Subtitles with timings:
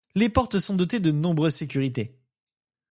[0.15, 2.17] Les portes sont dotées de nombreuses sécurités.